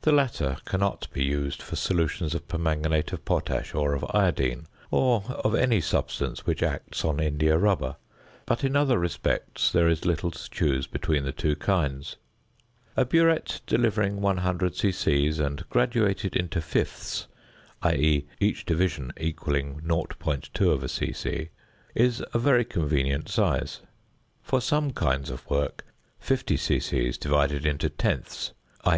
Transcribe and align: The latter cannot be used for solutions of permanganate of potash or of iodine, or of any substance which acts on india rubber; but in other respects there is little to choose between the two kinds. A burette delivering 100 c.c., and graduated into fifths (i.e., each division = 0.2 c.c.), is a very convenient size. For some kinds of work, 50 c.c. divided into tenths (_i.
The 0.00 0.10
latter 0.12 0.56
cannot 0.64 1.08
be 1.12 1.22
used 1.22 1.60
for 1.60 1.76
solutions 1.76 2.34
of 2.34 2.48
permanganate 2.48 3.12
of 3.12 3.26
potash 3.26 3.74
or 3.74 3.92
of 3.92 4.06
iodine, 4.08 4.68
or 4.90 5.22
of 5.44 5.54
any 5.54 5.82
substance 5.82 6.46
which 6.46 6.62
acts 6.62 7.04
on 7.04 7.20
india 7.20 7.58
rubber; 7.58 7.96
but 8.46 8.64
in 8.64 8.74
other 8.74 8.96
respects 8.98 9.70
there 9.70 9.86
is 9.86 10.06
little 10.06 10.30
to 10.30 10.48
choose 10.50 10.86
between 10.86 11.24
the 11.24 11.32
two 11.32 11.56
kinds. 11.56 12.16
A 12.96 13.04
burette 13.04 13.60
delivering 13.66 14.22
100 14.22 14.76
c.c., 14.76 15.26
and 15.38 15.68
graduated 15.68 16.34
into 16.34 16.62
fifths 16.62 17.26
(i.e., 17.82 18.26
each 18.40 18.64
division 18.64 19.12
= 19.16 19.16
0.2 19.18 20.88
c.c.), 20.90 21.48
is 21.94 22.24
a 22.32 22.38
very 22.38 22.64
convenient 22.64 23.28
size. 23.28 23.82
For 24.42 24.62
some 24.62 24.92
kinds 24.94 25.28
of 25.28 25.46
work, 25.50 25.84
50 26.18 26.56
c.c. 26.56 27.10
divided 27.20 27.66
into 27.66 27.90
tenths 27.90 28.54
(_i. 28.86 28.88